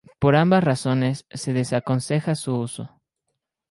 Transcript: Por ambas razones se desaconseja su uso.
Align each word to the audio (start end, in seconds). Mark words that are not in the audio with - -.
Por 0.17 0.35
ambas 0.35 0.63
razones 0.63 1.27
se 1.29 1.53
desaconseja 1.53 2.33
su 2.33 2.55
uso. 2.55 2.89